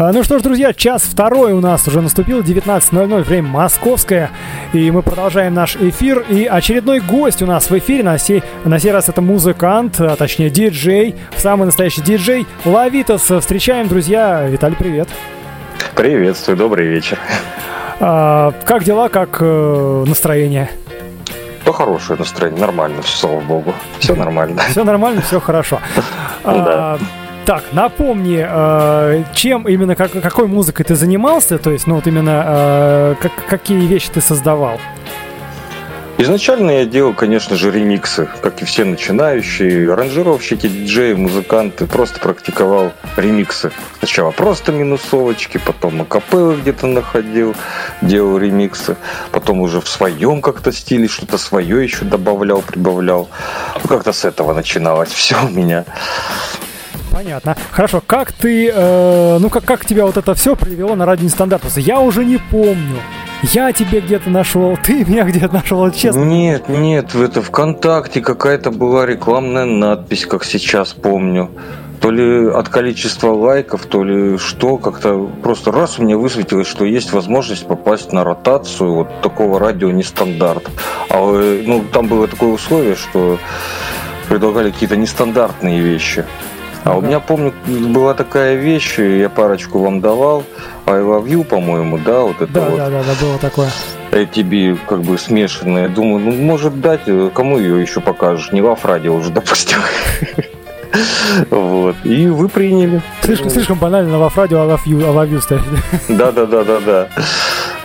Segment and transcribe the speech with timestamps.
[0.00, 4.30] А, ну что ж, друзья, час второй у нас уже наступил, 19.00, время московское,
[4.72, 8.78] и мы продолжаем наш эфир, и очередной гость у нас в эфире, на сей, на
[8.78, 13.22] сей раз это музыкант, а точнее диджей, самый настоящий диджей, Лавитас.
[13.22, 14.46] Встречаем, друзья.
[14.46, 15.08] Виталий, привет.
[15.96, 17.18] Приветствую, добрый вечер.
[17.98, 20.70] А, как дела, как э, настроение?
[21.66, 23.74] Да хорошее настроение, нормально, все, слава богу.
[23.98, 24.62] Все нормально.
[24.70, 25.80] Все нормально, все хорошо.
[26.44, 26.98] Да.
[27.48, 32.44] Так, напомни, э, чем именно, как, какой музыкой ты занимался, то есть, ну вот именно,
[32.46, 34.78] э, как, какие вещи ты создавал?
[36.18, 42.92] Изначально я делал, конечно же, ремиксы, как и все начинающие, аранжировщики, диджеи, музыканты, просто практиковал
[43.16, 43.70] ремиксы.
[44.00, 47.54] Сначала просто минусовочки, потом акапеллы где-то находил,
[48.02, 48.96] делал ремиксы,
[49.30, 53.30] потом уже в своем как-то стиле что-то свое еще добавлял, прибавлял.
[53.82, 55.86] Ну, как-то с этого начиналось все у меня.
[57.18, 57.56] Понятно.
[57.72, 61.64] Хорошо, как ты, э, ну как, как тебя вот это все привело на радио нестандарт?
[61.76, 63.00] Я уже не помню.
[63.42, 66.20] Я тебе где-то нашел, ты меня где-то нашел, честно.
[66.20, 71.50] Нет, нет, это ВКонтакте какая-то была рекламная надпись, как сейчас помню.
[72.00, 77.12] То ли от количества лайков, то ли что, как-то просто раз меня высветилось, что есть
[77.12, 80.70] возможность попасть на ротацию вот такого радио нестандарт.
[81.10, 83.40] А э, ну, там было такое условие, что
[84.28, 86.24] предлагали какие-то нестандартные вещи.
[86.84, 90.44] А у меня, помню, была такая вещь, я парочку вам давал,
[90.86, 92.78] I love you, по-моему, да, вот это да, вот.
[92.78, 93.68] Да, да, да, было такое.
[94.10, 95.88] ATB как бы смешанные.
[95.88, 97.02] Думаю, ну, может дать,
[97.34, 98.52] кому ее еще покажешь?
[98.52, 99.78] Не Лав Радио уже, допустим.
[101.50, 101.96] Вот.
[102.04, 103.02] И вы приняли.
[103.22, 105.64] Слишком, слишком банально на Лав Радио, I love you, I love you ставить.
[106.08, 107.08] Да, да, да, да, да.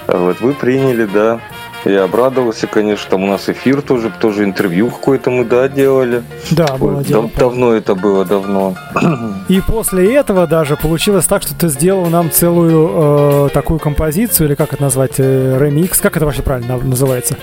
[0.08, 1.39] Вот, вы приняли, да.
[1.86, 6.23] Я обрадовался, конечно, там у нас эфир тоже, тоже интервью какое-то мы, да, делали.
[6.52, 7.23] Да, было Ой, дело.
[7.23, 8.76] Дав- давно это было, давно.
[9.50, 14.56] И после этого даже получилось так, что ты сделал нам целую э, такую композицию, или
[14.56, 17.36] как это назвать, э, ремикс, как это вообще правильно называется?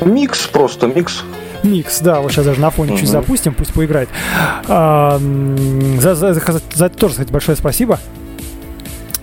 [0.00, 1.22] Микс, просто микс.
[1.62, 2.98] Микс, да, вот сейчас даже на фоне uh-huh.
[2.98, 4.08] чуть запустим, пусть поиграет.
[4.66, 5.20] А,
[5.98, 8.00] за, за, за, за тоже, кстати, большое спасибо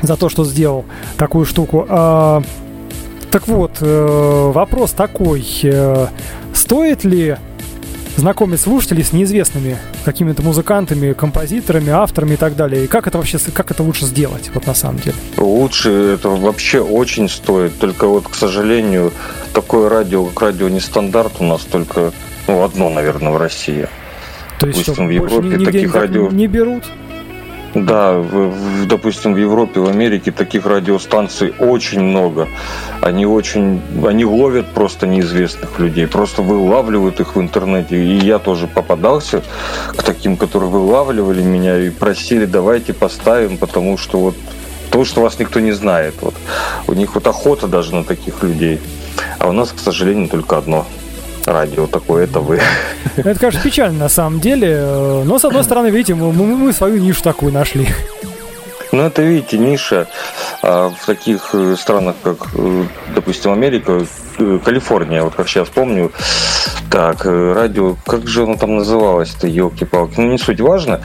[0.01, 0.85] за то, что сделал
[1.17, 1.85] такую штуку.
[1.89, 2.41] А,
[3.31, 5.45] так вот, э, вопрос такой.
[5.63, 6.07] Э,
[6.53, 7.37] стоит ли
[8.17, 12.85] знакомить слушателей с неизвестными какими-то музыкантами, композиторами, авторами и так далее.
[12.85, 15.15] И как это вообще, как это лучше сделать, вот на самом деле?
[15.37, 17.77] Лучше это вообще очень стоит.
[17.79, 19.11] Только вот, к сожалению,
[19.53, 22.11] такое радио, как радио нестандарт у нас только
[22.47, 23.87] ну, одно, наверное, в России.
[24.59, 26.83] То есть Допустим, что, в Европе таких радио не берут?
[27.75, 32.47] Да, в, в, допустим, в Европе, в Америке таких радиостанций очень много.
[33.01, 38.03] Они очень, они ловят просто неизвестных людей, просто вылавливают их в интернете.
[38.03, 39.43] И я тоже попадался
[39.95, 44.35] к таким, которые вылавливали меня и просили, давайте поставим, потому что вот
[44.89, 46.15] то, что вас никто не знает.
[46.21, 46.33] Вот.
[46.87, 48.79] У них вот охота даже на таких людей.
[49.37, 50.87] А у нас, к сожалению, только одно–
[51.45, 52.59] радио такое, это вы.
[53.17, 54.79] Это, конечно, печально на самом деле,
[55.25, 57.87] но с одной стороны, видите, мы, мы свою нишу такую нашли.
[58.91, 60.07] Ну, это, видите, ниша
[60.61, 62.83] а в таких э, странах, как, э,
[63.15, 64.05] допустим, Америка,
[64.39, 66.11] э, Калифорния, вот как сейчас помню,
[66.89, 71.01] так, радио, как же оно там называлось-то, елки-палки, ну, не суть важно.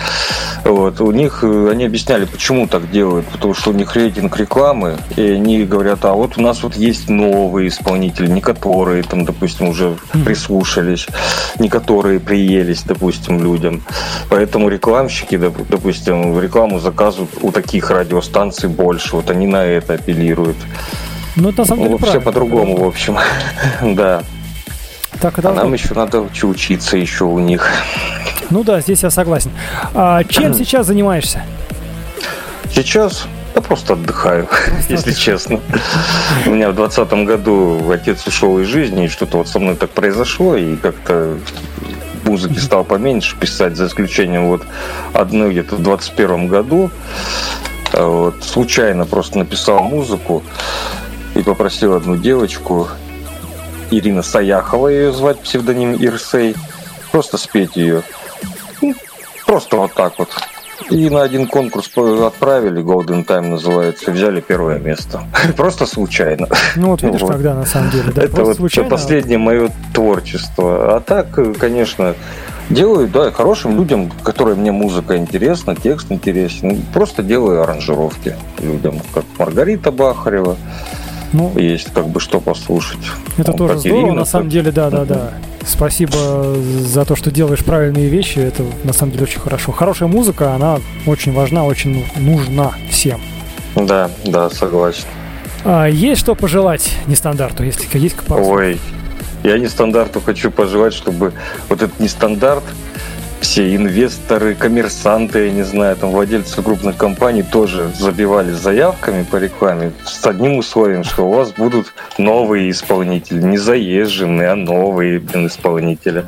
[0.65, 5.23] Вот, у них, они объясняли, почему так делают, потому что у них рейтинг рекламы, и
[5.23, 9.97] они говорят, а вот у нас вот есть новые исполнители, не которые там, допустим, уже
[10.25, 11.07] прислушались,
[11.59, 13.83] не которые приелись, допустим, людям.
[14.31, 20.57] Поэтому рекламщики, допустим, рекламу заказывают у таких радиостанций больше, вот они на это апеллируют.
[21.37, 23.17] Ну, это на самом деле ну, Все по-другому, в общем,
[23.83, 24.23] да.
[25.25, 27.67] Так, а нам еще надо учиться еще у них.
[28.51, 29.53] Ну да, здесь я согласен.
[29.95, 31.43] А чем сейчас занимаешься?
[32.71, 34.47] Сейчас да просто отдыхаю,
[34.91, 35.61] если честно.
[36.45, 39.89] У меня в двадцатом году отец ушел из жизни, и что-то вот со мной так
[39.89, 41.39] произошло, и как-то
[42.27, 44.61] музыки стал поменьше писать, за исключением вот
[45.15, 46.91] одной где-то в 21 году.
[47.95, 50.43] Вот, случайно просто написал музыку
[51.35, 52.89] и попросил одну девочку,
[53.91, 56.55] Ирина Саяхова ее звать, псевдоним Ирсей,
[57.13, 58.03] просто спеть ее.
[58.81, 58.95] Ну,
[59.47, 60.29] просто вот так вот.
[60.91, 65.23] И на один конкурс отправили, Golden Time называется, взяли первое место.
[65.57, 66.49] Просто случайно.
[66.77, 67.33] Ну вот видишь, вот.
[67.33, 68.91] когда на самом деле, да, Это вот случайно.
[68.91, 70.97] последнее мое творчество.
[70.97, 71.29] А так,
[71.59, 72.15] конечно,
[72.71, 76.83] делаю, да, хорошим людям, которые мне музыка интересна, текст интересен.
[76.93, 80.57] Просто делаю аранжировки людям, как Маргарита Бахарева.
[81.35, 83.01] Ну, есть как бы что послушать.
[83.37, 85.31] Это ну, тоже здорово, Ирина, на самом деле, да, да, да.
[85.67, 86.17] Спасибо
[86.81, 88.39] за то, что делаешь правильные вещи.
[88.39, 89.73] Это на самом деле очень хорошо.
[89.73, 93.21] Хорошая музыка, она очень важна, очень нужна всем.
[93.75, 95.07] Да, да, согласен.
[95.65, 98.79] А, есть что пожелать нестандарту, если есть пару Ой,
[99.43, 101.33] я нестандарту хочу пожелать, чтобы
[101.69, 102.63] вот этот нестандарт,
[103.55, 109.93] все инвесторы, коммерсанты, я не знаю, там владельцы крупных компаний тоже забивали заявками по рекламе
[110.05, 116.25] с одним условием, что у вас будут новые исполнители, не заезженные, а новые блин, исполнители.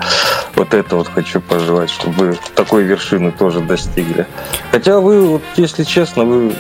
[0.55, 4.25] Вот это вот хочу пожелать, чтобы такой вершины тоже достигли.
[4.71, 6.53] Хотя вы, вот, если честно, вы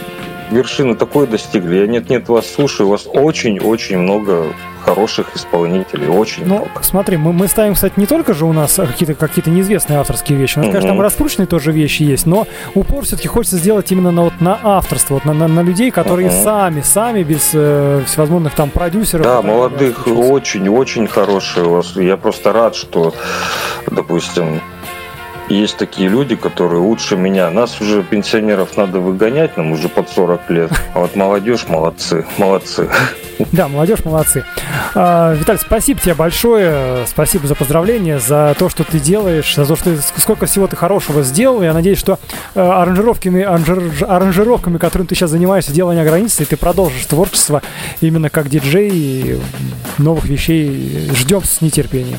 [0.50, 1.76] вершины такой достигли.
[1.76, 4.46] Я нет-нет вас слушаю, у вас очень-очень много
[4.86, 6.70] хороших исполнителей, очень Ну, много.
[6.82, 10.58] смотри, мы, мы ставим, кстати, не только же у нас какие-то какие неизвестные авторские вещи.
[10.58, 10.72] У нас, угу.
[10.72, 14.58] конечно, там раскрученные тоже вещи есть, но упор все-таки хочется сделать именно на, вот, на
[14.62, 16.42] авторство, вот на, на, на людей, которые угу.
[16.42, 19.26] сами, сами, без э, всевозможных там продюсеров.
[19.26, 21.96] Да, молодых очень-очень хорошие у вас.
[21.96, 23.12] Я просто рад, что,
[23.90, 24.60] допустим,
[25.48, 27.50] есть такие люди, которые лучше меня.
[27.50, 30.70] Нас уже, пенсионеров, надо выгонять, нам уже под 40 лет.
[30.94, 32.88] А вот молодежь молодцы, молодцы.
[33.52, 34.44] Да, молодежь молодцы.
[34.94, 37.06] А, Виталий, спасибо тебе большое.
[37.06, 40.76] Спасибо за поздравления, за то, что ты делаешь, за то, что ты, сколько всего ты
[40.76, 41.62] хорошего сделал.
[41.62, 42.18] Я надеюсь, что
[42.54, 47.62] э, аранжировками, аранжировками, которыми ты сейчас занимаешься, дело не ограничится, и ты продолжишь творчество
[48.00, 49.40] именно как диджей и
[49.98, 51.10] новых вещей.
[51.14, 52.18] Ждем с нетерпением.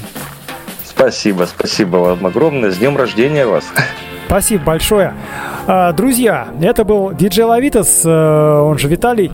[0.86, 2.72] Спасибо, спасибо вам огромное.
[2.72, 3.66] С днем рождения вас.
[4.28, 5.14] Спасибо большое.
[5.68, 9.31] А, друзья, это был диджей Лавитас, э, он же Виталий.